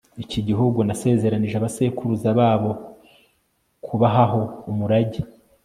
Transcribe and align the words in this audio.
iki 0.23 0.39
gihugu 0.47 0.79
nasezeranije 0.87 1.55
abasekuruza 1.57 2.29
babo 2.39 2.71
kubahaho 3.85 4.41
umurage 4.71 5.19